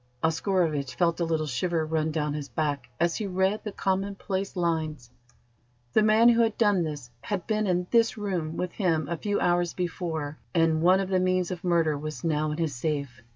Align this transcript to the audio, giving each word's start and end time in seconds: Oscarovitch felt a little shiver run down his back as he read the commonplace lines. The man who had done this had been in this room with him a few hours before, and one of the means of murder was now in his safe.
Oscarovitch 0.23 0.95
felt 0.95 1.19
a 1.19 1.25
little 1.25 1.45
shiver 1.45 1.85
run 1.85 2.09
down 2.11 2.33
his 2.33 2.49
back 2.49 2.89
as 2.99 3.17
he 3.17 3.27
read 3.27 3.63
the 3.63 3.71
commonplace 3.71 4.55
lines. 4.55 5.11
The 5.93 6.01
man 6.01 6.29
who 6.29 6.41
had 6.41 6.57
done 6.57 6.81
this 6.81 7.11
had 7.21 7.45
been 7.45 7.67
in 7.67 7.85
this 7.91 8.17
room 8.17 8.57
with 8.57 8.71
him 8.71 9.07
a 9.07 9.15
few 9.15 9.39
hours 9.39 9.75
before, 9.75 10.39
and 10.55 10.81
one 10.81 11.01
of 11.01 11.09
the 11.09 11.19
means 11.19 11.51
of 11.51 11.63
murder 11.63 11.95
was 11.99 12.23
now 12.23 12.49
in 12.49 12.57
his 12.57 12.73
safe. 12.73 13.21